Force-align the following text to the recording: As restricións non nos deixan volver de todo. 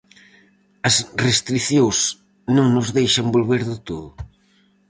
As 0.87 0.95
restricións 1.25 1.97
non 2.55 2.67
nos 2.75 2.87
deixan 2.97 3.27
volver 3.35 3.61
de 3.71 3.77
todo. 3.87 4.09